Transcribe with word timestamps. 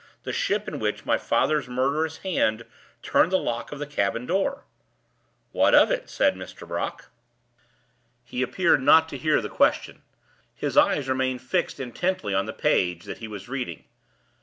"The 0.23 0.33
ship 0.33 0.67
in 0.67 0.79
which 0.79 1.05
my 1.05 1.19
father's 1.19 1.67
murderous 1.67 2.17
hand 2.25 2.65
turned 3.03 3.31
the 3.31 3.37
lock 3.37 3.71
of 3.71 3.77
the 3.77 3.85
cabin 3.85 4.25
door." 4.25 4.63
"What 5.51 5.75
of 5.75 5.91
it?" 5.91 6.09
said 6.09 6.33
Mr. 6.35 6.67
Brock. 6.67 7.11
He 8.23 8.41
appeared 8.41 8.81
not 8.81 9.07
to 9.09 9.17
hear 9.19 9.41
the 9.41 9.47
question; 9.49 10.01
his 10.55 10.75
eyes 10.75 11.07
remained 11.07 11.43
fixed 11.43 11.79
intently 11.79 12.33
on 12.33 12.47
the 12.47 12.51
page 12.51 13.03
that 13.05 13.19
he 13.19 13.27
was 13.27 13.47
reading. 13.47 13.83